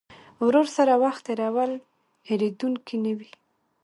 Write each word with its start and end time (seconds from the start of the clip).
ورور 0.45 0.67
سره 0.77 0.93
وخت 1.03 1.21
تېرول 1.27 1.71
هېرېدونکی 2.27 2.95
نه 3.05 3.13
وي. 3.17 3.31